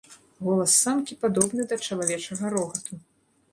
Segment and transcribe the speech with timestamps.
[0.45, 2.91] Голас самкі падобны да чалавечага рогату.